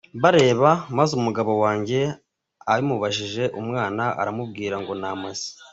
bareba, 0.23 0.69
maze 0.97 1.11
umugabo 1.19 1.51
wange 1.63 1.99
abimubajije 2.71 3.43
umwana 3.61 4.03
aramubwira 4.21 4.75
ngo 4.81 4.93
namaze. 5.01 5.47